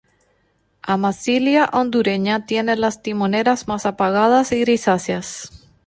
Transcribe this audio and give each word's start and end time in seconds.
Amazilia 0.81 1.69
hondureña 1.71 2.47
tiene 2.47 2.75
las 2.75 3.03
timoneras 3.03 3.67
más 3.67 3.85
apagadas 3.85 4.51
y 4.51 4.61
grisáceas. 4.61 5.51